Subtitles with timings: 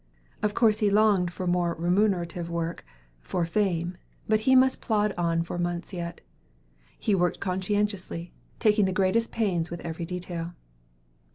[0.41, 2.83] Of course he longed for more remunerative work,
[3.19, 6.21] for fame; but he must plod on for months yet.
[6.97, 10.55] He worked conscientiously, taking the greatest pains with every detail.